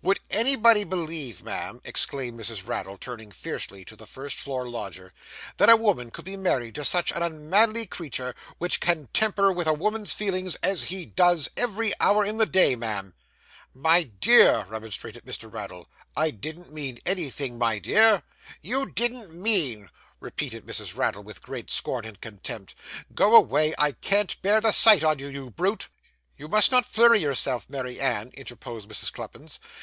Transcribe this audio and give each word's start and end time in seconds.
'Would 0.00 0.18
anybody 0.30 0.84
believe, 0.84 1.42
ma'am,' 1.42 1.80
exclaimed 1.84 2.38
Mrs. 2.38 2.66
Raddle, 2.66 2.98
turning 2.98 3.30
fiercely 3.30 3.84
to 3.86 3.96
the 3.96 4.06
first 4.06 4.38
floor 4.38 4.68
lodger, 4.68 5.12
'that 5.56 5.70
a 5.70 5.76
woman 5.76 6.10
could 6.10 6.26
be 6.26 6.36
married 6.36 6.74
to 6.74 6.84
such 6.84 7.10
a 7.10 7.22
unmanly 7.22 7.86
creetur, 7.86 8.34
which 8.58 8.80
can 8.80 9.08
tamper 9.14 9.50
with 9.52 9.66
a 9.66 9.72
woman's 9.74 10.12
feelings 10.12 10.56
as 10.56 10.84
he 10.84 11.04
does, 11.06 11.50
every 11.56 11.92
hour 12.00 12.24
in 12.24 12.36
the 12.36 12.44
day, 12.46 12.76
ma'am?' 12.76 13.14
'My 13.74 14.04
dear,' 14.04 14.66
remonstrated 14.68 15.24
Mr. 15.24 15.52
Raddle, 15.52 15.88
'I 16.16 16.30
didn't 16.32 16.72
mean 16.72 16.98
anything, 17.06 17.56
my 17.58 17.78
dear.' 17.78 18.22
'You 18.62 18.90
didn't 18.90 19.34
mean!' 19.34 19.90
repeated 20.20 20.66
Mrs. 20.66 20.96
Raddle, 20.96 21.22
with 21.24 21.42
great 21.42 21.70
scorn 21.70 22.04
and 22.04 22.20
contempt. 22.20 22.74
'Go 23.14 23.34
away. 23.34 23.74
I 23.78 23.92
can't 23.92 24.40
bear 24.42 24.60
the 24.62 24.72
sight 24.72 25.04
on 25.04 25.18
you, 25.18 25.28
you 25.28 25.50
brute.' 25.50 25.88
'You 26.36 26.48
must 26.48 26.70
not 26.72 26.86
flurry 26.86 27.20
yourself, 27.20 27.68
Mary 27.70 28.00
Ann,' 28.00 28.32
interposed 28.34 28.88
Mrs. 28.88 29.10
Cluppins. 29.10 29.58